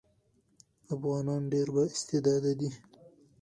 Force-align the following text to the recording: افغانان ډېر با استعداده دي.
افغانان 0.95 1.41
ډېر 1.51 1.67
با 1.75 1.83
استعداده 1.93 2.51
دي. 2.59 2.69